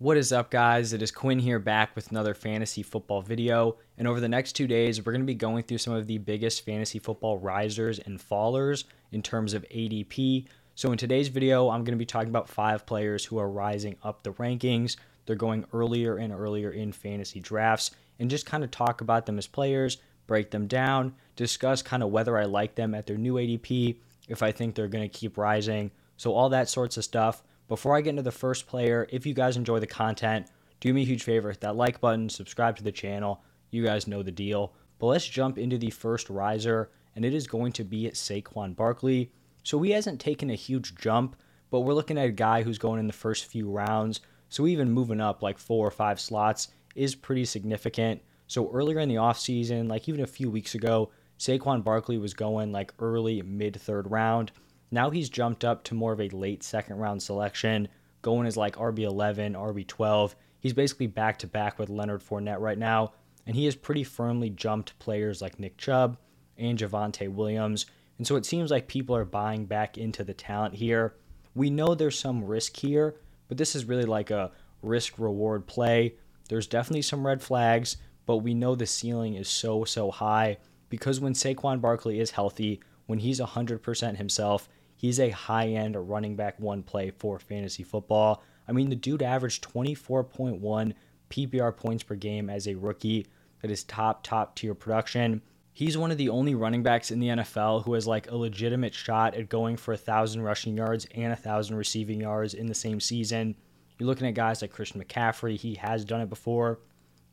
What 0.00 0.16
is 0.16 0.32
up, 0.32 0.52
guys? 0.52 0.92
It 0.92 1.02
is 1.02 1.10
Quinn 1.10 1.40
here 1.40 1.58
back 1.58 1.96
with 1.96 2.12
another 2.12 2.32
fantasy 2.32 2.84
football 2.84 3.20
video. 3.20 3.78
And 3.96 4.06
over 4.06 4.20
the 4.20 4.28
next 4.28 4.52
two 4.52 4.68
days, 4.68 5.04
we're 5.04 5.10
going 5.10 5.22
to 5.22 5.26
be 5.26 5.34
going 5.34 5.64
through 5.64 5.78
some 5.78 5.92
of 5.92 6.06
the 6.06 6.18
biggest 6.18 6.64
fantasy 6.64 7.00
football 7.00 7.36
risers 7.36 7.98
and 7.98 8.20
fallers 8.20 8.84
in 9.10 9.22
terms 9.22 9.54
of 9.54 9.66
ADP. 9.74 10.46
So, 10.76 10.92
in 10.92 10.98
today's 10.98 11.26
video, 11.26 11.68
I'm 11.68 11.82
going 11.82 11.96
to 11.96 11.98
be 11.98 12.06
talking 12.06 12.28
about 12.28 12.48
five 12.48 12.86
players 12.86 13.24
who 13.24 13.38
are 13.38 13.50
rising 13.50 13.96
up 14.04 14.22
the 14.22 14.34
rankings. 14.34 14.96
They're 15.26 15.34
going 15.34 15.64
earlier 15.72 16.16
and 16.16 16.32
earlier 16.32 16.70
in 16.70 16.92
fantasy 16.92 17.40
drafts, 17.40 17.90
and 18.20 18.30
just 18.30 18.46
kind 18.46 18.62
of 18.62 18.70
talk 18.70 19.00
about 19.00 19.26
them 19.26 19.36
as 19.36 19.48
players, 19.48 19.98
break 20.28 20.52
them 20.52 20.68
down, 20.68 21.12
discuss 21.34 21.82
kind 21.82 22.04
of 22.04 22.10
whether 22.10 22.38
I 22.38 22.44
like 22.44 22.76
them 22.76 22.94
at 22.94 23.08
their 23.08 23.18
new 23.18 23.34
ADP, 23.34 23.96
if 24.28 24.44
I 24.44 24.52
think 24.52 24.76
they're 24.76 24.86
going 24.86 25.10
to 25.10 25.18
keep 25.18 25.36
rising. 25.36 25.90
So, 26.18 26.34
all 26.34 26.50
that 26.50 26.68
sorts 26.68 26.96
of 26.96 27.02
stuff. 27.02 27.42
Before 27.68 27.94
I 27.94 28.00
get 28.00 28.10
into 28.10 28.22
the 28.22 28.32
first 28.32 28.66
player, 28.66 29.06
if 29.10 29.26
you 29.26 29.34
guys 29.34 29.58
enjoy 29.58 29.78
the 29.78 29.86
content, 29.86 30.46
do 30.80 30.94
me 30.94 31.02
a 31.02 31.04
huge 31.04 31.22
favor, 31.22 31.50
hit 31.50 31.60
that 31.60 31.76
like 31.76 32.00
button, 32.00 32.30
subscribe 32.30 32.76
to 32.76 32.82
the 32.82 32.90
channel. 32.90 33.42
You 33.70 33.84
guys 33.84 34.06
know 34.06 34.22
the 34.22 34.32
deal. 34.32 34.72
But 34.98 35.08
let's 35.08 35.26
jump 35.26 35.58
into 35.58 35.76
the 35.76 35.90
first 35.90 36.30
riser, 36.30 36.90
and 37.14 37.26
it 37.26 37.34
is 37.34 37.46
going 37.46 37.72
to 37.72 37.84
be 37.84 38.06
at 38.06 38.14
Saquon 38.14 38.74
Barkley. 38.74 39.32
So 39.64 39.82
he 39.82 39.90
hasn't 39.90 40.18
taken 40.18 40.48
a 40.48 40.54
huge 40.54 40.94
jump, 40.94 41.36
but 41.70 41.80
we're 41.80 41.92
looking 41.92 42.16
at 42.16 42.28
a 42.28 42.32
guy 42.32 42.62
who's 42.62 42.78
going 42.78 43.00
in 43.00 43.06
the 43.06 43.12
first 43.12 43.44
few 43.44 43.70
rounds. 43.70 44.20
So 44.48 44.66
even 44.66 44.90
moving 44.90 45.20
up 45.20 45.42
like 45.42 45.58
four 45.58 45.86
or 45.86 45.90
five 45.90 46.18
slots 46.18 46.68
is 46.94 47.14
pretty 47.14 47.44
significant. 47.44 48.22
So 48.46 48.70
earlier 48.72 48.98
in 49.00 49.10
the 49.10 49.16
offseason, 49.16 49.90
like 49.90 50.08
even 50.08 50.22
a 50.22 50.26
few 50.26 50.50
weeks 50.50 50.74
ago, 50.74 51.10
Saquon 51.38 51.84
Barkley 51.84 52.16
was 52.16 52.32
going 52.32 52.72
like 52.72 52.94
early, 52.98 53.42
mid 53.42 53.78
third 53.78 54.10
round. 54.10 54.52
Now 54.90 55.10
he's 55.10 55.28
jumped 55.28 55.64
up 55.64 55.84
to 55.84 55.94
more 55.94 56.12
of 56.12 56.20
a 56.20 56.28
late 56.30 56.62
second 56.62 56.96
round 56.96 57.22
selection, 57.22 57.88
going 58.22 58.46
as 58.46 58.56
like 58.56 58.76
RB11, 58.76 59.52
RB12. 59.52 60.34
He's 60.60 60.72
basically 60.72 61.06
back 61.06 61.38
to 61.40 61.46
back 61.46 61.78
with 61.78 61.90
Leonard 61.90 62.22
Fournette 62.22 62.60
right 62.60 62.78
now, 62.78 63.12
and 63.46 63.54
he 63.54 63.66
has 63.66 63.76
pretty 63.76 64.04
firmly 64.04 64.50
jumped 64.50 64.98
players 64.98 65.40
like 65.40 65.58
Nick 65.58 65.76
Chubb 65.76 66.16
and 66.56 66.78
Javonte 66.78 67.32
Williams. 67.32 67.86
And 68.16 68.26
so 68.26 68.36
it 68.36 68.44
seems 68.44 68.70
like 68.70 68.88
people 68.88 69.14
are 69.14 69.24
buying 69.24 69.66
back 69.66 69.96
into 69.96 70.24
the 70.24 70.34
talent 70.34 70.74
here. 70.74 71.14
We 71.54 71.70
know 71.70 71.94
there's 71.94 72.18
some 72.18 72.44
risk 72.44 72.76
here, 72.76 73.16
but 73.46 73.56
this 73.56 73.76
is 73.76 73.84
really 73.84 74.04
like 74.04 74.30
a 74.30 74.52
risk 74.82 75.18
reward 75.18 75.66
play. 75.66 76.14
There's 76.48 76.66
definitely 76.66 77.02
some 77.02 77.26
red 77.26 77.42
flags, 77.42 77.96
but 78.26 78.38
we 78.38 78.54
know 78.54 78.74
the 78.74 78.86
ceiling 78.86 79.34
is 79.34 79.48
so, 79.48 79.84
so 79.84 80.10
high 80.10 80.58
because 80.88 81.20
when 81.20 81.34
Saquon 81.34 81.80
Barkley 81.80 82.20
is 82.20 82.32
healthy, 82.32 82.80
when 83.06 83.18
he's 83.18 83.40
100% 83.40 84.16
himself, 84.16 84.68
He's 84.98 85.20
a 85.20 85.30
high 85.30 85.68
end 85.68 85.96
running 86.10 86.34
back 86.34 86.58
one 86.58 86.82
play 86.82 87.12
for 87.12 87.38
fantasy 87.38 87.84
football. 87.84 88.42
I 88.66 88.72
mean, 88.72 88.90
the 88.90 88.96
dude 88.96 89.22
averaged 89.22 89.64
24.1 89.72 90.92
PPR 91.30 91.76
points 91.76 92.02
per 92.02 92.16
game 92.16 92.50
as 92.50 92.66
a 92.66 92.74
rookie. 92.74 93.28
That 93.62 93.70
is 93.70 93.84
top, 93.84 94.24
top 94.24 94.56
tier 94.56 94.74
production. 94.74 95.40
He's 95.72 95.96
one 95.96 96.10
of 96.10 96.18
the 96.18 96.30
only 96.30 96.56
running 96.56 96.82
backs 96.82 97.12
in 97.12 97.20
the 97.20 97.28
NFL 97.28 97.84
who 97.84 97.92
has 97.92 98.08
like 98.08 98.28
a 98.28 98.36
legitimate 98.36 98.92
shot 98.92 99.36
at 99.36 99.48
going 99.48 99.76
for 99.76 99.94
a 99.94 99.96
thousand 99.96 100.42
rushing 100.42 100.76
yards 100.76 101.06
and 101.14 101.32
a 101.32 101.36
thousand 101.36 101.76
receiving 101.76 102.20
yards 102.20 102.54
in 102.54 102.66
the 102.66 102.74
same 102.74 102.98
season. 102.98 103.54
You're 103.96 104.08
looking 104.08 104.26
at 104.26 104.34
guys 104.34 104.60
like 104.60 104.72
Christian 104.72 105.00
McCaffrey, 105.00 105.56
he 105.56 105.74
has 105.76 106.04
done 106.04 106.20
it 106.20 106.28
before. 106.28 106.80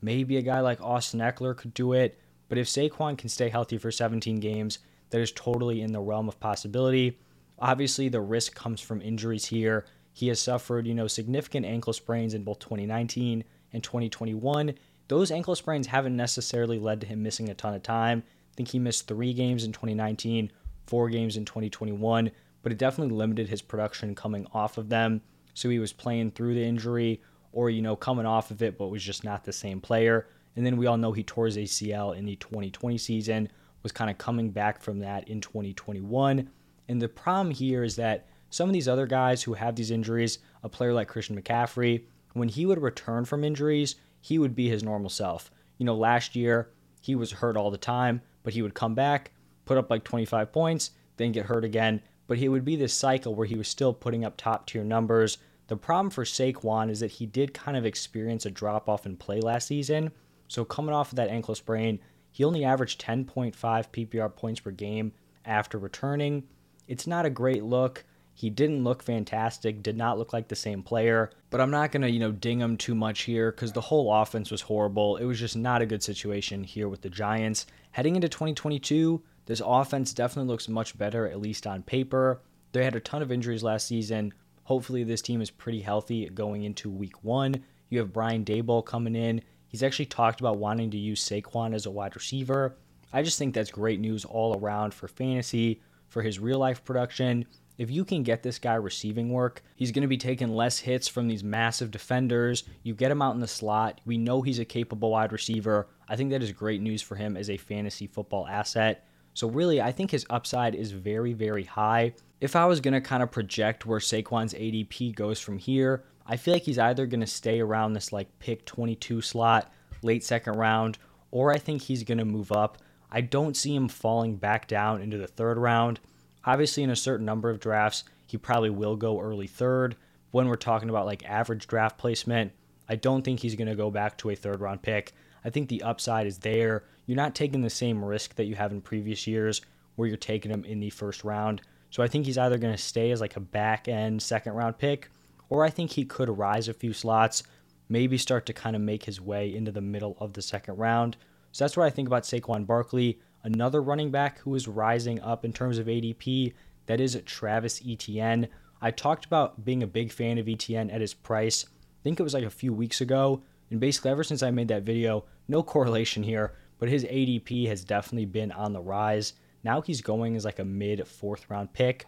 Maybe 0.03 0.37
a 0.37 0.43
guy 0.43 0.59
like 0.59 0.79
Austin 0.81 1.19
Ekeler 1.19 1.57
could 1.57 1.73
do 1.73 1.93
it. 1.93 2.19
But 2.47 2.59
if 2.59 2.67
Saquon 2.67 3.17
can 3.17 3.29
stay 3.29 3.49
healthy 3.49 3.79
for 3.79 3.89
17 3.89 4.39
games, 4.39 4.77
that 5.09 5.19
is 5.19 5.31
totally 5.31 5.81
in 5.81 5.91
the 5.91 5.99
realm 5.99 6.27
of 6.27 6.39
possibility. 6.39 7.17
Obviously, 7.59 8.09
the 8.09 8.21
risk 8.21 8.55
comes 8.55 8.81
from 8.81 9.01
injuries 9.01 9.45
here. 9.45 9.85
He 10.13 10.27
has 10.29 10.39
suffered, 10.39 10.87
you 10.87 10.93
know, 10.93 11.07
significant 11.07 11.65
ankle 11.65 11.93
sprains 11.93 12.33
in 12.33 12.43
both 12.43 12.59
2019 12.59 13.43
and 13.73 13.83
2021. 13.83 14.73
Those 15.07 15.31
ankle 15.31 15.55
sprains 15.55 15.87
haven't 15.87 16.15
necessarily 16.15 16.79
led 16.79 17.01
to 17.01 17.07
him 17.07 17.21
missing 17.21 17.49
a 17.49 17.53
ton 17.53 17.73
of 17.73 17.83
time. 17.83 18.23
I 18.25 18.55
think 18.55 18.69
he 18.69 18.79
missed 18.79 19.07
three 19.07 19.33
games 19.33 19.63
in 19.63 19.71
2019, 19.71 20.51
four 20.87 21.09
games 21.09 21.37
in 21.37 21.45
2021, 21.45 22.31
but 22.61 22.71
it 22.71 22.77
definitely 22.77 23.15
limited 23.15 23.49
his 23.49 23.61
production 23.61 24.15
coming 24.15 24.47
off 24.53 24.77
of 24.77 24.89
them. 24.89 25.21
So 25.53 25.69
he 25.69 25.79
was 25.79 25.93
playing 25.93 26.31
through 26.31 26.55
the 26.55 26.63
injury 26.63 27.21
or, 27.51 27.69
you 27.69 27.81
know, 27.81 27.95
coming 27.95 28.25
off 28.25 28.51
of 28.51 28.61
it, 28.61 28.77
but 28.77 28.87
was 28.87 29.03
just 29.03 29.23
not 29.23 29.43
the 29.43 29.53
same 29.53 29.79
player. 29.79 30.27
And 30.55 30.65
then 30.65 30.77
we 30.77 30.87
all 30.87 30.97
know 30.97 31.11
he 31.11 31.23
tore 31.23 31.45
his 31.45 31.57
ACL 31.57 32.15
in 32.15 32.25
the 32.25 32.35
2020 32.37 32.97
season, 32.97 33.49
was 33.83 33.91
kind 33.91 34.09
of 34.09 34.17
coming 34.17 34.49
back 34.49 34.81
from 34.81 34.99
that 34.99 35.27
in 35.27 35.41
2021. 35.41 36.49
And 36.87 37.01
the 37.01 37.09
problem 37.09 37.51
here 37.51 37.83
is 37.83 37.95
that 37.95 38.27
some 38.49 38.69
of 38.69 38.73
these 38.73 38.87
other 38.87 39.07
guys 39.07 39.43
who 39.43 39.53
have 39.53 39.75
these 39.75 39.91
injuries, 39.91 40.39
a 40.63 40.69
player 40.69 40.93
like 40.93 41.07
Christian 41.07 41.39
McCaffrey, 41.39 42.03
when 42.33 42.49
he 42.49 42.65
would 42.65 42.81
return 42.81 43.25
from 43.25 43.43
injuries, 43.43 43.95
he 44.21 44.39
would 44.39 44.55
be 44.55 44.69
his 44.69 44.83
normal 44.83 45.09
self. 45.09 45.51
You 45.77 45.85
know, 45.85 45.95
last 45.95 46.35
year 46.35 46.71
he 47.01 47.15
was 47.15 47.31
hurt 47.31 47.57
all 47.57 47.71
the 47.71 47.77
time, 47.77 48.21
but 48.43 48.53
he 48.53 48.61
would 48.61 48.73
come 48.73 48.95
back, 48.95 49.31
put 49.65 49.77
up 49.77 49.89
like 49.89 50.03
25 50.03 50.51
points, 50.51 50.91
then 51.17 51.31
get 51.31 51.45
hurt 51.45 51.63
again. 51.63 52.01
But 52.27 52.37
he 52.37 52.49
would 52.49 52.65
be 52.65 52.75
this 52.75 52.93
cycle 52.93 53.35
where 53.35 53.45
he 53.45 53.55
was 53.55 53.67
still 53.67 53.93
putting 53.93 54.25
up 54.25 54.37
top 54.37 54.67
tier 54.67 54.83
numbers. 54.83 55.37
The 55.67 55.77
problem 55.77 56.09
for 56.09 56.23
Saquon 56.23 56.89
is 56.89 56.99
that 56.99 57.11
he 57.11 57.25
did 57.25 57.53
kind 57.53 57.77
of 57.77 57.85
experience 57.85 58.45
a 58.45 58.51
drop 58.51 58.89
off 58.89 59.05
in 59.05 59.17
play 59.17 59.39
last 59.41 59.67
season. 59.67 60.11
So 60.47 60.65
coming 60.65 60.93
off 60.93 61.11
of 61.11 61.15
that 61.17 61.29
ankle 61.29 61.55
sprain, 61.55 61.99
he 62.31 62.43
only 62.43 62.63
averaged 62.65 63.01
10.5 63.01 63.53
PPR 63.55 64.35
points 64.35 64.59
per 64.59 64.71
game 64.71 65.13
after 65.45 65.77
returning. 65.77 66.43
It's 66.87 67.07
not 67.07 67.25
a 67.25 67.29
great 67.29 67.63
look. 67.63 68.03
He 68.33 68.49
didn't 68.49 68.83
look 68.83 69.01
fantastic, 69.01 69.81
did 69.81 69.95
not 69.95 70.17
look 70.17 70.33
like 70.33 70.49
the 70.49 70.57
same 70.57 70.83
player, 70.83 71.31
but 71.49 71.61
I'm 71.61 71.71
not 71.71 71.93
going 71.93 72.01
to, 72.01 72.11
you 72.11 72.19
know, 72.19 72.33
ding 72.33 72.59
him 72.59 72.75
too 72.75 72.93
much 72.93 73.21
here 73.21 73.49
cuz 73.51 73.71
the 73.71 73.79
whole 73.81 74.13
offense 74.13 74.51
was 74.51 74.61
horrible. 74.61 75.15
It 75.15 75.23
was 75.23 75.39
just 75.39 75.55
not 75.55 75.81
a 75.81 75.85
good 75.85 76.03
situation 76.03 76.65
here 76.65 76.89
with 76.89 77.01
the 77.01 77.09
Giants. 77.09 77.65
Heading 77.91 78.17
into 78.17 78.27
2022, 78.27 79.23
this 79.45 79.61
offense 79.65 80.13
definitely 80.13 80.51
looks 80.51 80.67
much 80.67 80.97
better 80.97 81.25
at 81.27 81.39
least 81.39 81.65
on 81.65 81.81
paper. 81.83 82.41
They 82.73 82.83
had 82.83 82.95
a 82.95 82.99
ton 82.99 83.21
of 83.21 83.31
injuries 83.31 83.63
last 83.63 83.87
season. 83.87 84.33
Hopefully 84.63 85.05
this 85.05 85.21
team 85.21 85.41
is 85.41 85.49
pretty 85.49 85.79
healthy 85.79 86.27
going 86.27 86.63
into 86.63 86.89
week 86.89 87.23
1. 87.23 87.63
You 87.89 87.99
have 87.99 88.11
Brian 88.11 88.43
Daboll 88.43 88.83
coming 88.83 89.15
in. 89.15 89.41
He's 89.69 89.83
actually 89.83 90.07
talked 90.07 90.41
about 90.41 90.57
wanting 90.57 90.91
to 90.91 90.97
use 90.97 91.23
Saquon 91.23 91.73
as 91.73 91.85
a 91.85 91.91
wide 91.91 92.15
receiver. 92.15 92.75
I 93.13 93.23
just 93.23 93.39
think 93.39 93.53
that's 93.53 93.71
great 93.71 94.01
news 94.01 94.25
all 94.25 94.59
around 94.59 94.93
for 94.93 95.07
fantasy 95.07 95.79
for 96.15 96.21
his 96.21 96.39
real 96.39 96.59
life 96.59 96.81
production. 96.85 97.45
If 97.77 97.91
you 97.91 98.05
can 98.05 98.23
get 98.23 98.41
this 98.41 98.57
guy 98.57 98.75
receiving 98.75 99.33
work, 99.33 99.61
he's 99.75 99.91
going 99.91 100.03
to 100.03 100.07
be 100.07 100.15
taking 100.15 100.55
less 100.55 100.79
hits 100.79 101.09
from 101.09 101.27
these 101.27 101.43
massive 101.43 101.91
defenders. 101.91 102.63
You 102.83 102.93
get 102.93 103.11
him 103.11 103.21
out 103.21 103.33
in 103.33 103.41
the 103.41 103.49
slot. 103.49 103.99
We 104.05 104.17
know 104.17 104.41
he's 104.41 104.59
a 104.59 104.63
capable 104.63 105.11
wide 105.11 105.33
receiver. 105.33 105.89
I 106.07 106.15
think 106.15 106.29
that 106.29 106.41
is 106.41 106.53
great 106.53 106.81
news 106.81 107.01
for 107.01 107.15
him 107.17 107.35
as 107.35 107.49
a 107.49 107.57
fantasy 107.57 108.07
football 108.07 108.47
asset. 108.47 109.05
So, 109.33 109.49
really, 109.49 109.81
I 109.81 109.91
think 109.91 110.09
his 110.09 110.25
upside 110.29 110.73
is 110.73 110.93
very, 110.93 111.33
very 111.33 111.65
high. 111.65 112.13
If 112.39 112.55
I 112.55 112.65
was 112.65 112.79
going 112.79 112.93
to 112.93 113.01
kind 113.01 113.21
of 113.21 113.29
project 113.29 113.85
where 113.85 113.99
Saquon's 113.99 114.53
ADP 114.53 115.15
goes 115.15 115.41
from 115.41 115.57
here, 115.57 116.05
I 116.25 116.37
feel 116.37 116.53
like 116.53 116.63
he's 116.63 116.79
either 116.79 117.05
going 117.07 117.19
to 117.19 117.27
stay 117.27 117.59
around 117.59 117.91
this 117.91 118.13
like 118.13 118.39
pick 118.39 118.63
22 118.63 119.19
slot, 119.19 119.69
late 120.01 120.23
second 120.23 120.53
round, 120.53 120.97
or 121.31 121.51
I 121.51 121.57
think 121.57 121.81
he's 121.81 122.03
going 122.03 122.19
to 122.19 122.25
move 122.25 122.53
up. 122.53 122.77
I 123.15 123.21
don't 123.21 123.55
see 123.55 123.73
him 123.73 123.87
falling 123.87 124.35
back 124.35 124.67
down 124.67 125.01
into 125.01 125.17
the 125.17 125.25
third 125.25 125.57
round. 125.57 126.01
Obviously, 126.43 126.83
in 126.83 126.89
a 126.89 126.97
certain 126.97 127.25
number 127.25 127.49
of 127.49 127.61
drafts, 127.61 128.03
he 128.27 128.35
probably 128.35 128.69
will 128.69 128.97
go 128.97 129.21
early 129.21 129.47
third. 129.47 129.95
When 130.31 130.49
we're 130.49 130.55
talking 130.57 130.89
about 130.89 131.05
like 131.05 131.23
average 131.23 131.65
draft 131.65 131.97
placement, 131.97 132.51
I 132.89 132.97
don't 132.97 133.23
think 133.23 133.39
he's 133.39 133.55
going 133.55 133.69
to 133.69 133.75
go 133.75 133.89
back 133.89 134.17
to 134.17 134.31
a 134.31 134.35
third 134.35 134.59
round 134.59 134.81
pick. 134.81 135.13
I 135.45 135.49
think 135.49 135.69
the 135.69 135.81
upside 135.83 136.27
is 136.27 136.39
there. 136.39 136.83
You're 137.05 137.15
not 137.15 137.35
taking 137.35 137.61
the 137.61 137.69
same 137.69 138.03
risk 138.03 138.35
that 138.35 138.47
you 138.47 138.55
have 138.55 138.73
in 138.73 138.81
previous 138.81 139.25
years 139.25 139.61
where 139.95 140.09
you're 140.09 140.17
taking 140.17 140.51
him 140.51 140.65
in 140.65 140.81
the 140.81 140.89
first 140.89 141.23
round. 141.23 141.61
So 141.91 142.03
I 142.03 142.09
think 142.09 142.25
he's 142.25 142.37
either 142.37 142.57
going 142.57 142.75
to 142.75 142.81
stay 142.81 143.11
as 143.11 143.21
like 143.21 143.37
a 143.37 143.39
back 143.39 143.87
end 143.87 144.21
second 144.21 144.55
round 144.55 144.77
pick, 144.77 145.09
or 145.47 145.63
I 145.63 145.69
think 145.69 145.91
he 145.91 146.03
could 146.03 146.37
rise 146.37 146.67
a 146.67 146.73
few 146.73 146.91
slots, 146.91 147.43
maybe 147.87 148.17
start 148.17 148.45
to 148.47 148.53
kind 148.53 148.75
of 148.75 148.81
make 148.81 149.05
his 149.05 149.21
way 149.21 149.55
into 149.55 149.71
the 149.71 149.79
middle 149.79 150.17
of 150.19 150.33
the 150.33 150.41
second 150.41 150.75
round. 150.75 151.15
So 151.55 151.63
that's 151.63 151.77
what 151.77 151.85
I 151.85 151.89
think 151.89 152.09
about 152.09 152.23
Saquon 152.23 152.67
Barkley. 152.67 153.17
Another 153.45 153.81
running 153.81 154.11
back 154.11 154.39
who 154.39 154.55
is 154.55 154.67
rising 154.67 155.21
up 155.21 155.45
in 155.45 155.53
terms 155.53 155.77
of 155.77 155.87
ADP, 155.87 156.53
that 156.85 156.99
is 156.99 157.17
Travis 157.25 157.81
Etienne. 157.87 158.49
I 158.81 158.91
talked 158.91 159.23
about 159.23 159.63
being 159.63 159.81
a 159.81 159.87
big 159.87 160.11
fan 160.11 160.37
of 160.37 160.49
Etienne 160.49 160.89
at 160.89 160.99
his 160.99 161.13
price. 161.13 161.63
I 161.65 162.03
think 162.03 162.19
it 162.19 162.23
was 162.23 162.33
like 162.33 162.43
a 162.43 162.49
few 162.49 162.73
weeks 162.73 162.99
ago. 162.99 163.41
And 163.71 163.79
basically, 163.79 164.11
ever 164.11 164.25
since 164.25 164.43
I 164.43 164.51
made 164.51 164.67
that 164.67 164.83
video, 164.83 165.23
no 165.47 165.63
correlation 165.63 166.23
here, 166.23 166.55
but 166.77 166.89
his 166.89 167.05
ADP 167.05 167.69
has 167.69 167.85
definitely 167.85 168.25
been 168.25 168.51
on 168.51 168.73
the 168.73 168.81
rise. 168.81 169.31
Now 169.63 169.79
he's 169.79 170.01
going 170.01 170.35
as 170.35 170.43
like 170.43 170.59
a 170.59 170.65
mid 170.65 171.07
fourth 171.07 171.49
round 171.49 171.71
pick. 171.71 172.05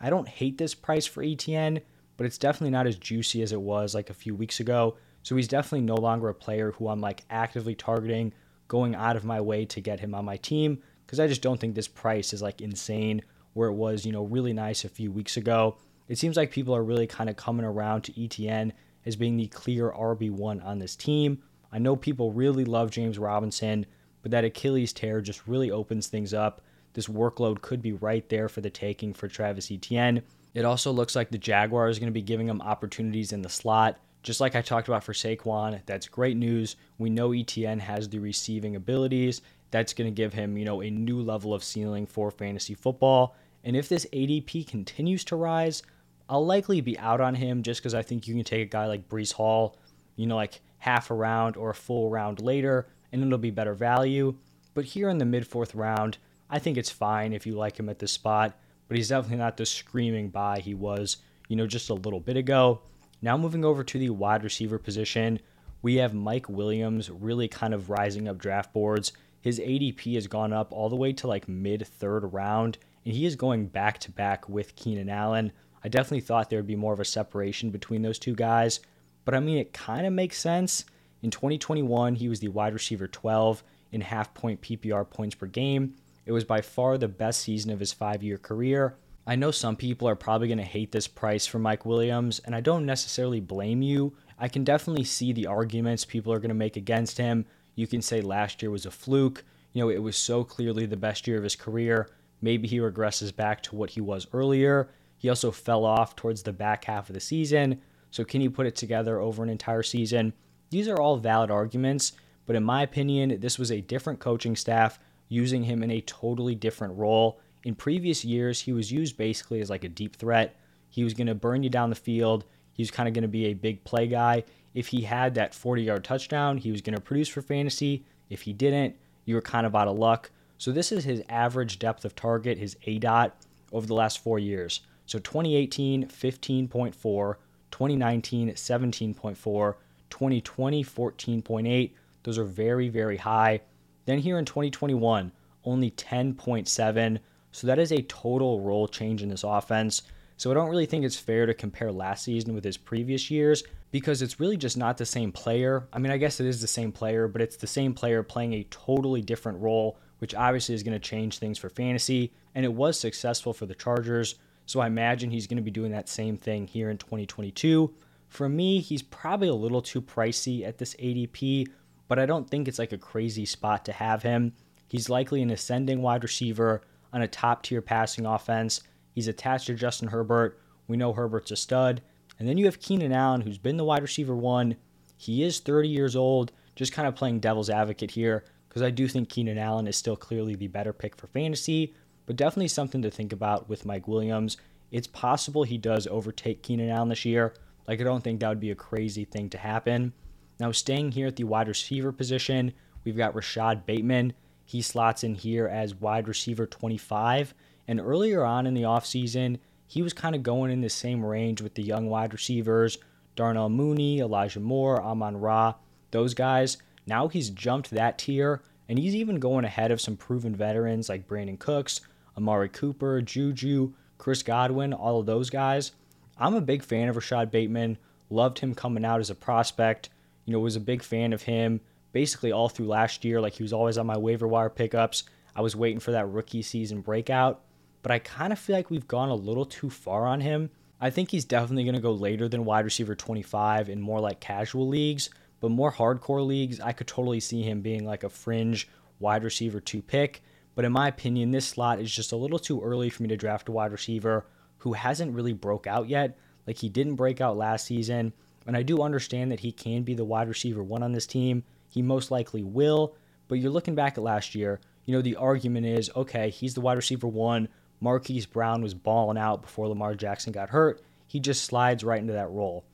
I 0.00 0.10
don't 0.10 0.26
hate 0.26 0.58
this 0.58 0.74
price 0.74 1.06
for 1.06 1.22
Etienne, 1.22 1.82
but 2.16 2.26
it's 2.26 2.36
definitely 2.36 2.70
not 2.70 2.88
as 2.88 2.96
juicy 2.96 3.42
as 3.42 3.52
it 3.52 3.60
was 3.60 3.94
like 3.94 4.10
a 4.10 4.14
few 4.14 4.34
weeks 4.34 4.58
ago. 4.58 4.96
So 5.22 5.36
he's 5.36 5.46
definitely 5.46 5.82
no 5.82 5.94
longer 5.94 6.28
a 6.30 6.34
player 6.34 6.72
who 6.72 6.88
I'm 6.88 7.00
like 7.00 7.22
actively 7.30 7.76
targeting 7.76 8.32
going 8.68 8.94
out 8.94 9.16
of 9.16 9.24
my 9.24 9.40
way 9.40 9.64
to 9.64 9.80
get 9.80 10.00
him 10.00 10.14
on 10.14 10.24
my 10.24 10.36
team 10.36 10.82
because 11.06 11.18
I 11.18 11.26
just 11.26 11.42
don't 11.42 11.58
think 11.58 11.74
this 11.74 11.88
price 11.88 12.32
is 12.32 12.42
like 12.42 12.60
insane 12.60 13.22
where 13.54 13.68
it 13.68 13.74
was, 13.74 14.04
you 14.04 14.12
know, 14.12 14.24
really 14.24 14.52
nice 14.52 14.84
a 14.84 14.88
few 14.88 15.10
weeks 15.10 15.36
ago. 15.36 15.76
It 16.06 16.18
seems 16.18 16.36
like 16.36 16.50
people 16.50 16.76
are 16.76 16.84
really 16.84 17.06
kind 17.06 17.28
of 17.28 17.36
coming 17.36 17.66
around 17.66 18.02
to 18.02 18.22
Etienne 18.24 18.72
as 19.04 19.16
being 19.16 19.36
the 19.36 19.46
clear 19.48 19.90
RB1 19.90 20.64
on 20.64 20.78
this 20.78 20.94
team. 20.94 21.42
I 21.72 21.78
know 21.78 21.96
people 21.96 22.32
really 22.32 22.64
love 22.64 22.90
James 22.90 23.18
Robinson, 23.18 23.86
but 24.22 24.30
that 24.30 24.44
Achilles 24.44 24.92
tear 24.92 25.20
just 25.20 25.46
really 25.46 25.70
opens 25.70 26.06
things 26.06 26.32
up. 26.34 26.62
This 26.92 27.08
workload 27.08 27.60
could 27.60 27.82
be 27.82 27.92
right 27.92 28.28
there 28.28 28.48
for 28.48 28.60
the 28.60 28.70
taking 28.70 29.12
for 29.12 29.28
Travis 29.28 29.70
Etienne. 29.70 30.22
It 30.54 30.64
also 30.64 30.90
looks 30.92 31.14
like 31.14 31.30
the 31.30 31.38
Jaguars 31.38 31.96
are 31.96 32.00
going 32.00 32.12
to 32.12 32.14
be 32.14 32.22
giving 32.22 32.48
him 32.48 32.60
opportunities 32.60 33.32
in 33.32 33.42
the 33.42 33.48
slot. 33.48 33.98
Just 34.22 34.40
like 34.40 34.56
I 34.56 34.62
talked 34.62 34.88
about 34.88 35.04
for 35.04 35.12
Saquon, 35.12 35.80
that's 35.86 36.08
great 36.08 36.36
news. 36.36 36.76
We 36.98 37.10
know 37.10 37.32
Etienne 37.32 37.78
has 37.78 38.08
the 38.08 38.18
receiving 38.18 38.76
abilities. 38.76 39.40
That's 39.70 39.92
going 39.92 40.10
to 40.10 40.14
give 40.14 40.32
him, 40.32 40.56
you 40.56 40.64
know, 40.64 40.82
a 40.82 40.90
new 40.90 41.20
level 41.20 41.54
of 41.54 41.62
ceiling 41.62 42.06
for 42.06 42.30
fantasy 42.30 42.74
football. 42.74 43.36
And 43.64 43.76
if 43.76 43.88
this 43.88 44.06
ADP 44.12 44.66
continues 44.66 45.24
to 45.24 45.36
rise, 45.36 45.82
I'll 46.28 46.44
likely 46.44 46.80
be 46.80 46.98
out 46.98 47.20
on 47.20 47.34
him 47.34 47.62
just 47.62 47.80
because 47.80 47.94
I 47.94 48.02
think 48.02 48.26
you 48.26 48.34
can 48.34 48.44
take 48.44 48.62
a 48.62 48.70
guy 48.70 48.86
like 48.86 49.08
Breece 49.08 49.32
Hall, 49.32 49.78
you 50.16 50.26
know, 50.26 50.36
like 50.36 50.60
half 50.78 51.10
a 51.10 51.14
round 51.14 51.56
or 51.56 51.70
a 51.70 51.74
full 51.74 52.10
round 52.10 52.40
later, 52.40 52.88
and 53.12 53.22
it'll 53.22 53.38
be 53.38 53.50
better 53.50 53.74
value. 53.74 54.36
But 54.74 54.84
here 54.84 55.08
in 55.08 55.18
the 55.18 55.24
mid 55.24 55.46
fourth 55.46 55.74
round, 55.74 56.18
I 56.50 56.58
think 56.58 56.76
it's 56.76 56.90
fine 56.90 57.32
if 57.32 57.46
you 57.46 57.54
like 57.54 57.78
him 57.78 57.88
at 57.88 57.98
this 57.98 58.12
spot, 58.12 58.58
but 58.86 58.96
he's 58.96 59.08
definitely 59.08 59.38
not 59.38 59.56
the 59.56 59.66
screaming 59.66 60.28
buy 60.28 60.60
he 60.60 60.74
was, 60.74 61.18
you 61.48 61.56
know, 61.56 61.66
just 61.66 61.90
a 61.90 61.94
little 61.94 62.20
bit 62.20 62.36
ago. 62.36 62.80
Now 63.20 63.36
moving 63.36 63.64
over 63.64 63.82
to 63.82 63.98
the 63.98 64.10
wide 64.10 64.44
receiver 64.44 64.78
position, 64.78 65.40
we 65.82 65.96
have 65.96 66.14
Mike 66.14 66.48
Williams 66.48 67.10
really 67.10 67.48
kind 67.48 67.74
of 67.74 67.90
rising 67.90 68.28
up 68.28 68.38
draft 68.38 68.72
boards. 68.72 69.12
His 69.40 69.58
ADP 69.58 70.14
has 70.14 70.26
gone 70.26 70.52
up 70.52 70.72
all 70.72 70.88
the 70.88 70.96
way 70.96 71.12
to 71.14 71.26
like 71.26 71.48
mid 71.48 71.86
third 71.86 72.32
round, 72.32 72.78
and 73.04 73.14
he 73.14 73.26
is 73.26 73.36
going 73.36 73.66
back 73.66 73.98
to 74.00 74.10
back 74.10 74.48
with 74.48 74.76
Keenan 74.76 75.08
Allen. 75.08 75.52
I 75.82 75.88
definitely 75.88 76.20
thought 76.20 76.50
there 76.50 76.58
would 76.58 76.66
be 76.66 76.76
more 76.76 76.92
of 76.92 77.00
a 77.00 77.04
separation 77.04 77.70
between 77.70 78.02
those 78.02 78.18
two 78.18 78.34
guys, 78.34 78.80
but 79.24 79.34
I 79.34 79.40
mean, 79.40 79.58
it 79.58 79.72
kind 79.72 80.06
of 80.06 80.12
makes 80.12 80.38
sense. 80.38 80.84
In 81.22 81.30
2021, 81.30 82.16
he 82.16 82.28
was 82.28 82.40
the 82.40 82.48
wide 82.48 82.72
receiver 82.72 83.08
12 83.08 83.62
in 83.92 84.00
half 84.00 84.34
point 84.34 84.60
PPR 84.60 85.08
points 85.08 85.34
per 85.34 85.46
game. 85.46 85.94
It 86.26 86.32
was 86.32 86.44
by 86.44 86.60
far 86.60 86.98
the 86.98 87.08
best 87.08 87.40
season 87.40 87.70
of 87.70 87.80
his 87.80 87.92
five 87.92 88.22
year 88.22 88.38
career. 88.38 88.96
I 89.28 89.36
know 89.36 89.50
some 89.50 89.76
people 89.76 90.08
are 90.08 90.16
probably 90.16 90.48
going 90.48 90.56
to 90.56 90.64
hate 90.64 90.90
this 90.90 91.06
price 91.06 91.46
for 91.46 91.58
Mike 91.58 91.84
Williams, 91.84 92.38
and 92.46 92.54
I 92.54 92.62
don't 92.62 92.86
necessarily 92.86 93.40
blame 93.40 93.82
you. 93.82 94.16
I 94.38 94.48
can 94.48 94.64
definitely 94.64 95.04
see 95.04 95.34
the 95.34 95.46
arguments 95.46 96.06
people 96.06 96.32
are 96.32 96.38
going 96.38 96.48
to 96.48 96.54
make 96.54 96.78
against 96.78 97.18
him. 97.18 97.44
You 97.74 97.86
can 97.86 98.00
say 98.00 98.22
last 98.22 98.62
year 98.62 98.70
was 98.70 98.86
a 98.86 98.90
fluke. 98.90 99.44
You 99.74 99.82
know, 99.82 99.90
it 99.90 100.02
was 100.02 100.16
so 100.16 100.44
clearly 100.44 100.86
the 100.86 100.96
best 100.96 101.26
year 101.26 101.36
of 101.36 101.44
his 101.44 101.56
career. 101.56 102.08
Maybe 102.40 102.66
he 102.66 102.78
regresses 102.78 103.36
back 103.36 103.62
to 103.64 103.76
what 103.76 103.90
he 103.90 104.00
was 104.00 104.26
earlier. 104.32 104.88
He 105.18 105.28
also 105.28 105.50
fell 105.50 105.84
off 105.84 106.16
towards 106.16 106.42
the 106.42 106.54
back 106.54 106.86
half 106.86 107.10
of 107.10 107.14
the 107.14 107.20
season. 107.20 107.82
So, 108.10 108.24
can 108.24 108.40
he 108.40 108.48
put 108.48 108.66
it 108.66 108.76
together 108.76 109.20
over 109.20 109.42
an 109.42 109.50
entire 109.50 109.82
season? 109.82 110.32
These 110.70 110.88
are 110.88 110.98
all 110.98 111.18
valid 111.18 111.50
arguments, 111.50 112.12
but 112.46 112.56
in 112.56 112.64
my 112.64 112.82
opinion, 112.82 113.40
this 113.40 113.58
was 113.58 113.70
a 113.70 113.82
different 113.82 114.20
coaching 114.20 114.56
staff 114.56 114.98
using 115.28 115.64
him 115.64 115.82
in 115.82 115.90
a 115.90 116.00
totally 116.00 116.54
different 116.54 116.96
role. 116.96 117.40
In 117.64 117.74
previous 117.74 118.24
years, 118.24 118.60
he 118.60 118.72
was 118.72 118.92
used 118.92 119.16
basically 119.16 119.60
as 119.60 119.70
like 119.70 119.84
a 119.84 119.88
deep 119.88 120.16
threat. 120.16 120.56
He 120.88 121.04
was 121.04 121.14
going 121.14 121.26
to 121.26 121.34
burn 121.34 121.62
you 121.62 121.70
down 121.70 121.90
the 121.90 121.96
field. 121.96 122.44
He 122.72 122.82
was 122.82 122.90
kind 122.90 123.08
of 123.08 123.14
going 123.14 123.22
to 123.22 123.28
be 123.28 123.46
a 123.46 123.54
big 123.54 123.82
play 123.84 124.06
guy. 124.06 124.44
If 124.74 124.88
he 124.88 125.02
had 125.02 125.34
that 125.34 125.54
40 125.54 125.82
yard 125.82 126.04
touchdown, 126.04 126.58
he 126.58 126.70
was 126.70 126.80
going 126.80 126.94
to 126.94 127.00
produce 127.00 127.28
for 127.28 127.42
fantasy. 127.42 128.04
If 128.30 128.42
he 128.42 128.52
didn't, 128.52 128.96
you 129.24 129.34
were 129.34 129.42
kind 129.42 129.66
of 129.66 129.74
out 129.74 129.88
of 129.88 129.98
luck. 129.98 130.30
So, 130.58 130.72
this 130.72 130.90
is 130.90 131.04
his 131.04 131.22
average 131.28 131.78
depth 131.78 132.04
of 132.04 132.16
target, 132.16 132.58
his 132.58 132.76
A 132.84 132.98
dot, 132.98 133.36
over 133.72 133.86
the 133.86 133.94
last 133.94 134.22
four 134.22 134.38
years. 134.38 134.80
So 135.06 135.18
2018, 135.18 136.06
15.4, 136.06 137.34
2019, 137.70 138.50
17.4, 138.50 139.74
2020, 140.10 140.84
14.8. 140.84 141.90
Those 142.22 142.38
are 142.38 142.44
very, 142.44 142.88
very 142.88 143.16
high. 143.16 143.60
Then 144.04 144.18
here 144.18 144.38
in 144.38 144.44
2021, 144.44 145.32
only 145.64 145.90
10.7. 145.92 147.18
So 147.58 147.66
that 147.66 147.80
is 147.80 147.90
a 147.90 148.02
total 148.02 148.60
role 148.60 148.86
change 148.86 149.22
in 149.22 149.28
this 149.28 149.42
offense. 149.42 150.02
So 150.36 150.50
I 150.50 150.54
don't 150.54 150.70
really 150.70 150.86
think 150.86 151.04
it's 151.04 151.16
fair 151.16 151.44
to 151.44 151.52
compare 151.52 151.90
last 151.90 152.22
season 152.22 152.54
with 152.54 152.62
his 152.62 152.76
previous 152.76 153.32
years 153.32 153.64
because 153.90 154.22
it's 154.22 154.38
really 154.38 154.56
just 154.56 154.76
not 154.76 154.96
the 154.96 155.04
same 155.04 155.32
player. 155.32 155.88
I 155.92 155.98
mean, 155.98 156.12
I 156.12 156.18
guess 156.18 156.38
it 156.38 156.46
is 156.46 156.60
the 156.60 156.68
same 156.68 156.92
player, 156.92 157.26
but 157.26 157.42
it's 157.42 157.56
the 157.56 157.66
same 157.66 157.94
player 157.94 158.22
playing 158.22 158.52
a 158.52 158.62
totally 158.70 159.22
different 159.22 159.60
role, 159.60 159.98
which 160.18 160.36
obviously 160.36 160.76
is 160.76 160.84
going 160.84 160.92
to 160.92 161.00
change 161.00 161.38
things 161.38 161.58
for 161.58 161.68
fantasy. 161.68 162.32
And 162.54 162.64
it 162.64 162.72
was 162.72 162.96
successful 163.00 163.52
for 163.52 163.66
the 163.66 163.74
Chargers. 163.74 164.36
So 164.66 164.78
I 164.78 164.86
imagine 164.86 165.32
he's 165.32 165.48
going 165.48 165.56
to 165.56 165.62
be 165.62 165.72
doing 165.72 165.90
that 165.90 166.08
same 166.08 166.36
thing 166.36 166.68
here 166.68 166.90
in 166.90 166.98
2022. 166.98 167.92
For 168.28 168.48
me, 168.48 168.78
he's 168.78 169.02
probably 169.02 169.48
a 169.48 169.54
little 169.54 169.82
too 169.82 170.00
pricey 170.00 170.64
at 170.64 170.78
this 170.78 170.94
ADP, 170.94 171.66
but 172.06 172.20
I 172.20 172.26
don't 172.26 172.48
think 172.48 172.68
it's 172.68 172.78
like 172.78 172.92
a 172.92 172.98
crazy 172.98 173.46
spot 173.46 173.84
to 173.86 173.92
have 173.92 174.22
him. 174.22 174.52
He's 174.86 175.10
likely 175.10 175.42
an 175.42 175.50
ascending 175.50 176.02
wide 176.02 176.22
receiver 176.22 176.82
on 177.12 177.22
a 177.22 177.28
top 177.28 177.62
tier 177.62 177.82
passing 177.82 178.26
offense. 178.26 178.82
He's 179.14 179.28
attached 179.28 179.66
to 179.66 179.74
Justin 179.74 180.08
Herbert. 180.08 180.60
We 180.86 180.96
know 180.96 181.12
Herbert's 181.12 181.50
a 181.50 181.56
stud. 181.56 182.02
And 182.38 182.48
then 182.48 182.58
you 182.58 182.66
have 182.66 182.80
Keenan 182.80 183.12
Allen, 183.12 183.40
who's 183.40 183.58
been 183.58 183.76
the 183.76 183.84
wide 183.84 184.02
receiver 184.02 184.36
one. 184.36 184.76
He 185.16 185.42
is 185.42 185.60
30 185.60 185.88
years 185.88 186.14
old, 186.14 186.52
just 186.76 186.92
kind 186.92 187.08
of 187.08 187.16
playing 187.16 187.40
devil's 187.40 187.70
advocate 187.70 188.12
here, 188.12 188.44
because 188.68 188.82
I 188.82 188.90
do 188.90 189.08
think 189.08 189.28
Keenan 189.28 189.58
Allen 189.58 189.88
is 189.88 189.96
still 189.96 190.16
clearly 190.16 190.54
the 190.54 190.68
better 190.68 190.92
pick 190.92 191.16
for 191.16 191.26
fantasy 191.26 191.94
but 192.28 192.36
definitely 192.36 192.68
something 192.68 193.00
to 193.00 193.10
think 193.10 193.32
about 193.32 193.70
with 193.70 193.86
Mike 193.86 194.06
Williams. 194.06 194.58
It's 194.90 195.06
possible 195.06 195.62
he 195.62 195.78
does 195.78 196.06
overtake 196.06 196.62
Keenan 196.62 196.90
Allen 196.90 197.08
this 197.08 197.24
year. 197.24 197.54
Like, 197.86 198.02
I 198.02 198.04
don't 198.04 198.22
think 198.22 198.40
that 198.40 198.50
would 198.50 198.60
be 198.60 198.70
a 198.70 198.74
crazy 198.74 199.24
thing 199.24 199.48
to 199.48 199.56
happen. 199.56 200.12
Now, 200.60 200.70
staying 200.70 201.12
here 201.12 201.26
at 201.26 201.36
the 201.36 201.44
wide 201.44 201.68
receiver 201.68 202.12
position, 202.12 202.74
we've 203.02 203.16
got 203.16 203.34
Rashod 203.34 203.86
Bateman. 203.86 204.34
He 204.68 204.82
slots 204.82 205.24
in 205.24 205.34
here 205.34 205.66
as 205.66 205.94
wide 205.94 206.28
receiver 206.28 206.66
25. 206.66 207.54
And 207.88 207.98
earlier 207.98 208.44
on 208.44 208.66
in 208.66 208.74
the 208.74 208.82
offseason, 208.82 209.60
he 209.86 210.02
was 210.02 210.12
kind 210.12 210.34
of 210.34 210.42
going 210.42 210.70
in 210.70 210.82
the 210.82 210.90
same 210.90 211.24
range 211.24 211.62
with 211.62 211.74
the 211.74 211.82
young 211.82 212.10
wide 212.10 212.34
receivers 212.34 212.98
Darnell 213.34 213.70
Mooney, 213.70 214.18
Elijah 214.18 214.60
Moore, 214.60 215.02
Amon 215.02 215.38
Ra, 215.38 215.72
those 216.10 216.34
guys. 216.34 216.76
Now 217.06 217.28
he's 217.28 217.48
jumped 217.48 217.88
that 217.92 218.18
tier, 218.18 218.60
and 218.90 218.98
he's 218.98 219.14
even 219.14 219.40
going 219.40 219.64
ahead 219.64 219.90
of 219.90 220.02
some 220.02 220.18
proven 220.18 220.54
veterans 220.54 221.08
like 221.08 221.26
Brandin 221.26 221.58
Cooks, 221.58 222.02
Amari 222.36 222.68
Cooper, 222.68 223.22
Juju, 223.22 223.94
Chris 224.18 224.42
Godwin, 224.42 224.92
all 224.92 225.18
of 225.18 225.24
those 225.24 225.48
guys. 225.48 225.92
I'm 226.36 226.54
a 226.54 226.60
big 226.60 226.82
fan 226.82 227.08
of 227.08 227.16
Rashod 227.16 227.50
Bateman. 227.50 227.96
Loved 228.28 228.58
him 228.58 228.74
coming 228.74 229.06
out 229.06 229.20
as 229.20 229.30
a 229.30 229.34
prospect. 229.34 230.10
You 230.44 230.52
know, 230.52 230.60
was 230.60 230.76
a 230.76 230.80
big 230.80 231.02
fan 231.02 231.32
of 231.32 231.40
him 231.40 231.80
basically 232.12 232.52
all 232.52 232.68
through 232.68 232.86
last 232.86 233.24
year. 233.24 233.40
Like 233.40 233.54
he 233.54 233.62
was 233.62 233.72
always 233.72 233.98
on 233.98 234.06
my 234.06 234.16
waiver 234.16 234.48
wire 234.48 234.70
pickups. 234.70 235.24
I 235.54 235.60
was 235.60 235.76
waiting 235.76 236.00
for 236.00 236.12
that 236.12 236.28
rookie 236.28 236.62
season 236.62 237.00
breakout, 237.00 237.62
but 238.02 238.12
I 238.12 238.18
kind 238.20 238.52
of 238.52 238.58
feel 238.58 238.76
like 238.76 238.90
we've 238.90 239.08
gone 239.08 239.28
a 239.28 239.34
little 239.34 239.64
too 239.64 239.90
far 239.90 240.26
on 240.26 240.40
him. 240.40 240.70
I 241.00 241.10
think 241.10 241.30
he's 241.30 241.44
definitely 241.44 241.84
going 241.84 241.94
to 241.94 242.00
go 242.00 242.12
later 242.12 242.48
than 242.48 242.64
wide 242.64 242.84
receiver 242.84 243.14
25 243.14 243.88
in 243.88 244.00
more 244.00 244.20
like 244.20 244.40
casual 244.40 244.88
leagues, 244.88 245.30
but 245.60 245.70
more 245.70 245.92
hardcore 245.92 246.46
leagues, 246.46 246.80
I 246.80 246.92
could 246.92 247.06
totally 247.06 247.40
see 247.40 247.62
him 247.62 247.82
being 247.82 248.04
like 248.04 248.24
a 248.24 248.28
fringe 248.28 248.88
wide 249.20 249.44
receiver 249.44 249.80
2 249.80 250.02
pick. 250.02 250.42
But 250.74 250.84
in 250.84 250.92
my 250.92 251.08
opinion, 251.08 251.50
this 251.50 251.66
slot 251.66 252.00
is 252.00 252.14
just 252.14 252.32
a 252.32 252.36
little 252.36 252.58
too 252.58 252.80
early 252.80 253.10
for 253.10 253.22
me 253.22 253.28
to 253.30 253.36
draft 253.36 253.68
a 253.68 253.72
wide 253.72 253.92
receiver 253.92 254.46
who 254.78 254.92
hasn't 254.92 255.34
really 255.34 255.52
broke 255.52 255.86
out 255.86 256.08
yet. 256.08 256.38
Like 256.66 256.78
he 256.78 256.88
didn't 256.88 257.16
break 257.16 257.40
out 257.40 257.56
last 257.56 257.86
season. 257.86 258.32
And 258.66 258.76
I 258.76 258.82
do 258.82 259.02
understand 259.02 259.50
that 259.50 259.60
he 259.60 259.72
can 259.72 260.02
be 260.02 260.14
the 260.14 260.24
wide 260.24 260.48
receiver 260.48 260.82
one 260.82 261.02
on 261.02 261.12
this 261.12 261.26
team. 261.26 261.64
He 261.98 262.02
most 262.02 262.30
likely 262.30 262.62
will. 262.62 263.16
But 263.48 263.56
you're 263.56 263.72
looking 263.72 263.96
back 263.96 264.16
at 264.16 264.22
last 264.22 264.54
year, 264.54 264.78
you 265.04 265.12
know, 265.12 265.20
the 265.20 265.34
argument 265.34 265.84
is 265.84 266.08
okay, 266.14 266.48
he's 266.48 266.74
the 266.74 266.80
wide 266.80 266.96
receiver 266.96 267.26
one. 267.26 267.66
Marquise 268.00 268.46
Brown 268.46 268.82
was 268.82 268.94
balling 268.94 269.36
out 269.36 269.62
before 269.62 269.88
Lamar 269.88 270.14
Jackson 270.14 270.52
got 270.52 270.70
hurt. 270.70 271.02
He 271.26 271.40
just 271.40 271.64
slides 271.64 272.04
right 272.04 272.20
into 272.20 272.34
that 272.34 272.52
role. 272.52 272.84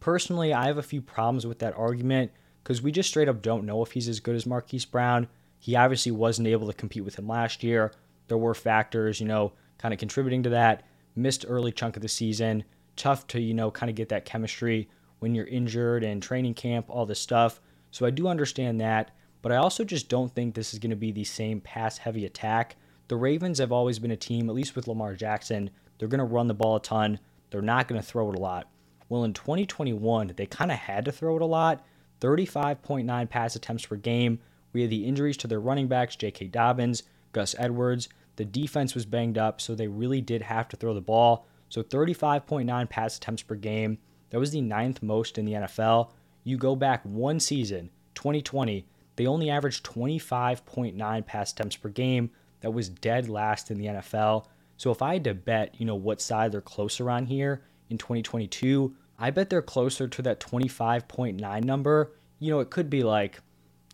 Personally, 0.00 0.54
I 0.54 0.64
have 0.68 0.78
a 0.78 0.82
few 0.82 1.02
problems 1.02 1.46
with 1.46 1.58
that 1.58 1.76
argument 1.76 2.32
because 2.62 2.80
we 2.80 2.90
just 2.90 3.10
straight 3.10 3.28
up 3.28 3.42
don't 3.42 3.66
know 3.66 3.82
if 3.82 3.92
he's 3.92 4.08
as 4.08 4.18
good 4.18 4.34
as 4.34 4.46
Marquise 4.46 4.86
Brown. 4.86 5.28
He 5.58 5.76
obviously 5.76 6.12
wasn't 6.12 6.48
able 6.48 6.66
to 6.68 6.72
compete 6.72 7.04
with 7.04 7.18
him 7.18 7.28
last 7.28 7.62
year. 7.62 7.92
There 8.28 8.38
were 8.38 8.54
factors, 8.54 9.20
you 9.20 9.26
know, 9.26 9.52
kind 9.76 9.92
of 9.92 10.00
contributing 10.00 10.42
to 10.44 10.50
that. 10.50 10.84
Missed 11.14 11.44
early 11.46 11.70
chunk 11.70 11.96
of 11.96 12.02
the 12.02 12.08
season. 12.08 12.64
Tough 12.96 13.26
to, 13.26 13.42
you 13.42 13.52
know, 13.52 13.70
kind 13.70 13.90
of 13.90 13.96
get 13.96 14.08
that 14.08 14.24
chemistry 14.24 14.88
when 15.18 15.34
you're 15.34 15.46
injured 15.46 16.02
and 16.02 16.22
training 16.22 16.54
camp, 16.54 16.86
all 16.88 17.04
this 17.04 17.20
stuff. 17.20 17.60
So 17.94 18.04
I 18.04 18.10
do 18.10 18.26
understand 18.26 18.80
that, 18.80 19.12
but 19.40 19.52
I 19.52 19.56
also 19.56 19.84
just 19.84 20.08
don't 20.08 20.34
think 20.34 20.54
this 20.54 20.72
is 20.74 20.80
going 20.80 20.90
to 20.90 20.96
be 20.96 21.12
the 21.12 21.22
same 21.22 21.60
pass 21.60 21.98
heavy 21.98 22.24
attack. 22.24 22.74
The 23.06 23.14
Ravens 23.14 23.58
have 23.58 23.70
always 23.70 24.00
been 24.00 24.10
a 24.10 24.16
team, 24.16 24.48
at 24.48 24.56
least 24.56 24.74
with 24.74 24.88
Lamar 24.88 25.14
Jackson, 25.14 25.70
they're 25.96 26.08
going 26.08 26.18
to 26.18 26.24
run 26.24 26.48
the 26.48 26.54
ball 26.54 26.74
a 26.74 26.80
ton. 26.80 27.20
They're 27.50 27.62
not 27.62 27.86
going 27.86 28.00
to 28.00 28.06
throw 28.06 28.32
it 28.32 28.36
a 28.36 28.40
lot. 28.40 28.68
Well, 29.08 29.22
in 29.22 29.32
2021, 29.32 30.32
they 30.36 30.46
kind 30.46 30.72
of 30.72 30.78
had 30.78 31.04
to 31.04 31.12
throw 31.12 31.36
it 31.36 31.42
a 31.42 31.46
lot 31.46 31.84
35.9 32.20 33.30
pass 33.30 33.54
attempts 33.54 33.86
per 33.86 33.96
game, 33.96 34.40
we 34.72 34.80
had 34.80 34.90
the 34.90 35.06
injuries 35.06 35.36
to 35.38 35.46
their 35.46 35.60
running 35.60 35.88
backs, 35.88 36.16
J.K. 36.16 36.48
Dobbins, 36.48 37.04
Gus 37.32 37.54
Edwards. 37.58 38.08
The 38.36 38.44
defense 38.44 38.94
was 38.94 39.06
banged 39.06 39.38
up, 39.38 39.60
so 39.60 39.74
they 39.74 39.86
really 39.86 40.20
did 40.20 40.42
have 40.42 40.68
to 40.70 40.76
throw 40.76 40.94
the 40.94 41.00
ball. 41.00 41.46
So 41.68 41.82
35.9 41.82 42.90
pass 42.90 43.16
attempts 43.16 43.42
per 43.42 43.54
game. 43.54 43.98
That 44.30 44.40
was 44.40 44.50
the 44.50 44.60
ninth 44.60 45.02
most 45.02 45.38
in 45.38 45.44
the 45.44 45.52
NFL. 45.52 46.10
You 46.44 46.58
go 46.58 46.76
back 46.76 47.02
one 47.04 47.40
season, 47.40 47.90
2020, 48.14 48.86
they 49.16 49.26
only 49.26 49.50
averaged 49.50 49.84
25.9 49.84 51.26
pass 51.26 51.52
attempts 51.52 51.76
per 51.76 51.88
game. 51.88 52.30
That 52.60 52.72
was 52.72 52.88
dead 52.88 53.28
last 53.28 53.70
in 53.70 53.78
the 53.78 53.86
NFL. 53.86 54.46
So 54.76 54.90
if 54.90 55.02
I 55.02 55.14
had 55.14 55.24
to 55.24 55.34
bet, 55.34 55.74
you 55.78 55.86
know, 55.86 55.94
what 55.94 56.20
side 56.20 56.52
they're 56.52 56.60
closer 56.60 57.10
on 57.10 57.26
here 57.26 57.62
in 57.90 57.98
2022, 57.98 58.94
I 59.18 59.30
bet 59.30 59.50
they're 59.50 59.62
closer 59.62 60.08
to 60.08 60.22
that 60.22 60.40
25.9 60.40 61.64
number. 61.64 62.12
You 62.38 62.50
know, 62.50 62.60
it 62.60 62.70
could 62.70 62.90
be 62.90 63.02
like 63.02 63.40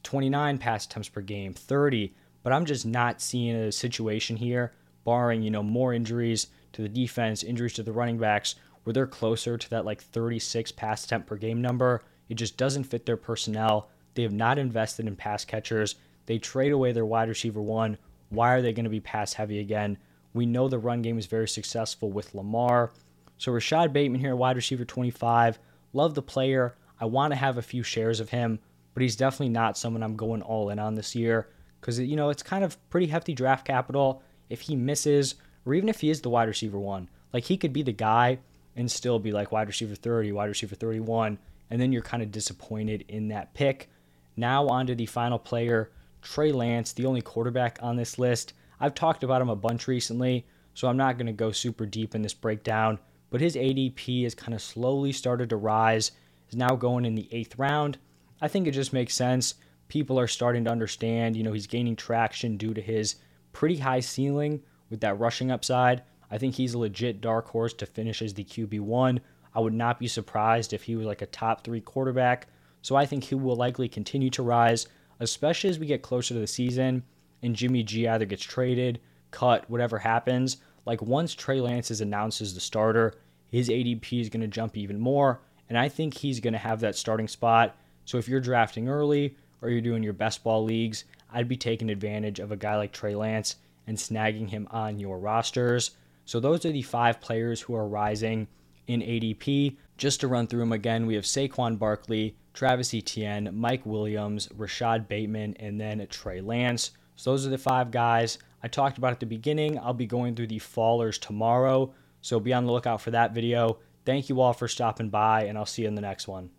29 0.03 0.59
pass 0.59 0.87
attempts 0.87 1.09
per 1.09 1.21
game, 1.21 1.53
30, 1.53 2.15
but 2.43 2.53
I'm 2.53 2.65
just 2.65 2.87
not 2.87 3.21
seeing 3.21 3.55
a 3.55 3.73
situation 3.73 4.37
here, 4.37 4.73
barring, 5.05 5.43
you 5.43 5.51
know, 5.51 5.63
more 5.63 5.93
injuries 5.93 6.47
to 6.73 6.83
the 6.83 6.89
defense, 6.89 7.43
injuries 7.43 7.75
to 7.75 7.83
the 7.83 7.93
running 7.93 8.19
backs, 8.19 8.55
where 8.85 8.95
they're 8.95 9.07
closer 9.07 9.59
to 9.59 9.71
that 9.71 9.85
like 9.85 10.01
36 10.03 10.73
pass 10.73 11.05
attempt 11.05 11.27
per 11.27 11.37
game 11.37 11.61
number. 11.61 12.03
It 12.31 12.37
just 12.37 12.57
doesn't 12.57 12.85
fit 12.85 13.05
their 13.05 13.19
personnel. 13.19 13.91
They 14.15 14.23
have 14.23 14.33
not 14.33 14.59
invested 14.59 15.07
in 15.07 15.17
pass 15.17 15.45
catchers. 15.45 15.97
They 16.27 16.39
trade 16.39 16.73
away 16.73 16.93
their 16.93 17.05
wide 17.05 17.29
receiver 17.29 17.61
one. 17.61 17.99
Why 18.31 18.55
are 18.55 18.63
they 18.63 18.73
going 18.73 18.85
to 18.85 18.91
be 18.91 19.01
pass 19.01 19.35
heavy 19.35 19.59
again? 19.59 19.99
We 20.33 20.47
know 20.47 20.69
the 20.69 20.79
run 20.79 21.03
game 21.03 21.19
is 21.19 21.27
very 21.27 21.49
successful 21.49 22.13
with 22.13 22.35
Lamar. 22.35 22.93
So 23.37 23.51
Rashod 23.51 23.93
Bateman 23.93 24.21
here, 24.21 24.37
wide 24.37 24.57
receiver 24.57 24.85
25. 24.85 25.59
Love 25.93 26.15
the 26.15 26.23
player. 26.23 26.77
I 27.01 27.07
want 27.07 27.33
to 27.33 27.37
have 27.37 27.59
a 27.59 27.63
few 27.63 27.83
shares 27.83 28.21
of 28.21 28.31
him, 28.31 28.61
but 28.95 29.03
he's 29.03 29.17
definitely 29.17 29.49
not 29.49 29.77
someone 29.77 30.03
I'm 30.03 30.17
going 30.17 30.43
all 30.43 30.71
in 30.71 30.79
on 30.79 30.95
this 30.95 31.17
year 31.17 31.49
because 31.81 31.99
you 31.99 32.15
know 32.15 32.29
it's 32.29 32.43
kind 32.43 32.63
of 32.63 32.77
pretty 32.91 33.09
hefty 33.09 33.35
draft 33.35 33.67
capital. 33.67 34.23
If 34.49 34.61
he 34.61 34.77
misses, 34.77 35.35
or 35.65 35.75
even 35.75 35.89
if 35.89 36.01
he 36.01 36.11
is 36.11 36.21
the 36.21 36.31
wide 36.31 36.49
receiver 36.49 36.79
one, 36.79 37.09
like 37.33 37.45
he 37.45 37.57
could 37.57 37.73
be 37.73 37.83
the 37.83 37.93
guy 37.93 38.39
and 38.77 38.89
still 38.91 39.19
be 39.19 39.33
like 39.33 39.51
wide 39.51 39.67
receiver 39.67 39.95
30, 39.95 40.31
wide 40.33 40.49
receiver 40.49 40.75
31, 40.77 41.39
and 41.71 41.81
then 41.81 41.93
you're 41.93 42.03
kind 42.03 42.23
of 42.23 42.31
disappointed 42.31 43.05
in 43.09 43.29
that 43.29 43.55
pick. 43.55 43.89
Now 44.37 44.67
on 44.69 44.87
to 44.87 44.95
the 44.95 45.07
final 45.07 45.39
player, 45.39 45.91
Trey 46.23 46.53
Lance, 46.53 46.93
the 46.93 47.07
only 47.07 47.23
quarterback 47.23 47.79
on 47.81 47.97
this 47.97 48.19
list. 48.19 48.53
I've 48.81 48.95
talked 48.95 49.25
about 49.25 49.43
him 49.43 49.49
a 49.49 49.57
bunch 49.57 49.89
recently, 49.89 50.47
so 50.75 50.89
I'm 50.89 50.97
not 50.97 51.17
going 51.17 51.27
to 51.27 51.33
go 51.33 51.53
super 51.53 51.87
deep 51.87 52.15
in 52.15 52.23
this 52.23 52.35
breakdown, 52.35 52.99
but 53.31 53.41
his 53.41 53.57
ADP 53.57 54.25
has 54.25 54.35
kind 54.35 54.55
of 54.55 54.63
slowly 54.63 55.13
started 55.13 55.51
to 55.51 55.57
rise, 55.57 56.13
is 56.49 56.57
now 56.57 56.75
going 56.77 57.05
in 57.05 57.15
the 57.15 57.29
eighth 57.33 57.59
round. 57.59 57.99
I 58.41 58.49
think 58.49 58.67
it 58.67 58.73
just 58.73 58.93
makes 58.93 59.15
sense. 59.15 59.55
People 59.89 60.19
are 60.19 60.29
starting 60.29 60.65
to 60.65 60.71
understand, 60.71 61.37
you 61.37 61.43
know, 61.43 61.53
he's 61.53 61.67
gaining 61.67 61.97
traction 61.97 62.57
due 62.57 62.75
to 62.75 62.81
his 62.81 63.17
pretty 63.53 63.79
high 63.79 64.01
ceiling 64.01 64.63
with 64.89 65.01
that 65.01 65.19
rushing 65.19 65.51
upside. 65.51 66.03
I 66.31 66.39
think 66.39 66.55
he's 66.55 66.75
a 66.75 66.79
legit 66.79 67.21
dark 67.21 67.49
horse 67.49 67.73
to 67.75 67.87
finish 67.87 68.23
as 68.23 68.35
the 68.35 68.45
QB1. 68.45 69.19
I 69.55 69.61
would 69.61 69.75
not 69.75 69.99
be 69.99 70.09
surprised 70.09 70.73
if 70.73 70.85
he 70.85 70.97
was 70.97 71.07
like 71.07 71.23
a 71.23 71.27
top 71.27 71.65
three 71.65 71.81
quarterback. 71.81 72.49
So 72.83 72.97
I 72.97 73.07
think 73.07 73.25
he 73.25 73.35
will 73.35 73.57
likely 73.57 73.89
continue 73.89 74.31
to 74.31 74.43
rise, 74.43 74.87
especially 75.19 75.71
as 75.71 75.79
we 75.79 75.87
get 75.87 76.03
closer 76.03 76.35
to 76.35 76.41
the 76.41 76.47
season 76.47 77.03
and 77.43 77.57
Jimmy 77.57 77.83
G 77.83 78.07
either 78.07 78.25
gets 78.25 78.43
traded, 78.43 79.01
cut, 79.31 79.69
whatever 79.69 79.99
happens. 79.99 80.59
Like 80.87 81.03
once 81.03 81.35
Trey 81.35 81.61
Lance 81.61 81.91
is 81.91 82.01
announced 82.01 82.41
as 82.41 82.55
the 82.55 82.61
starter, 82.61 83.15
his 83.49 83.69
ADP 83.69 84.21
is 84.21 84.29
going 84.29 84.41
to 84.43 84.49
jump 84.49 84.77
even 84.77 84.99
more. 84.99 85.41
And 85.69 85.79
I 85.79 85.89
think 85.89 86.15
he's 86.15 86.41
going 86.41 86.53
to 86.53 86.59
have 86.59 86.81
that 86.81 86.97
starting 86.97 87.29
spot. 87.29 87.77
So 88.05 88.19
if 88.19 88.29
you're 88.29 88.41
drafting 88.41 88.89
early 88.89 89.37
or 89.63 89.71
you're 89.71 89.81
doing 89.81 90.03
your 90.03 90.13
best 90.13 90.43
ball 90.43 90.65
leagues, 90.65 91.05
I'd 91.33 91.49
be 91.49 91.57
taking 91.57 91.91
advantage 91.91 92.41
of 92.41 92.51
a 92.51 92.57
guy 92.57 92.77
like 92.77 92.93
Trey 92.93 93.15
Lance 93.15 93.57
and 93.87 93.97
snagging 93.97 94.51
him 94.51 94.67
on 94.71 94.99
your 94.99 95.19
rosters. 95.19 95.93
So 96.25 96.41
those 96.41 96.65
are 96.65 96.73
the 96.73 96.83
five 96.83 97.21
players 97.21 97.61
who 97.61 97.75
are 97.75 97.87
rising 97.87 98.49
in 98.91 99.01
ADP. 99.01 99.77
Just 99.97 100.21
to 100.21 100.29
run 100.29 100.47
through 100.47 100.61
them 100.61 100.73
again, 100.73 101.07
we 101.07 101.15
have 101.15 101.25
Saquon 101.25 101.79
Barkley, 101.79 102.37
Travis 102.55 102.93
Etienne, 102.93 103.51
Mike 103.53 103.87
Williams, 103.87 104.49
Rashod 104.57 105.07
Bateman, 105.07 105.55
and 105.61 105.81
then 105.81 106.05
Trey 106.11 106.41
Lance. 106.41 106.91
So 107.15 107.31
those 107.31 107.47
are 107.47 107.51
the 107.51 107.59
five 107.59 107.91
guys 107.91 108.39
I 108.63 108.69
talked 108.69 108.99
about 108.99 109.13
at 109.13 109.21
the 109.21 109.27
beginning. 109.27 109.79
I'll 109.79 109.95
be 109.95 110.07
going 110.07 110.35
through 110.35 110.49
the 110.49 110.59
fallers 110.59 111.21
tomorrow, 111.21 111.93
so 112.21 112.41
be 112.41 112.53
on 112.53 112.67
the 112.67 112.73
lookout 112.73 113.01
for 113.01 113.13
that 113.13 113.33
video. 113.33 113.79
Thank 114.05 114.29
you 114.29 114.41
all 114.41 114.53
for 114.53 114.69
stopping 114.69 115.11
by, 115.11 115.45
and 115.45 115.57
I'll 115.57 115.67
see 115.67 115.83
you 115.83 115.89
in 115.89 115.95
the 115.95 116.03
next 116.03 116.27
one. 116.27 116.51